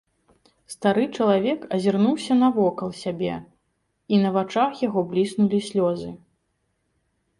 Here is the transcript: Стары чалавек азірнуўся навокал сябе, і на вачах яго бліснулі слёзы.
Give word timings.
Стары 0.73 1.03
чалавек 1.17 1.59
азірнуўся 1.75 2.33
навокал 2.39 2.89
сябе, 3.03 3.35
і 4.15 4.25
на 4.25 4.29
вачах 4.39 4.71
яго 4.89 5.01
бліснулі 5.15 5.59
слёзы. 5.71 6.11